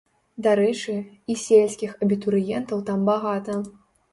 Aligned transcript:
Дарэчы, 0.45 0.95
і 1.33 1.35
сельскіх 1.43 1.91
абітурыентаў 2.07 2.83
там 2.89 2.99
багата. 3.13 3.61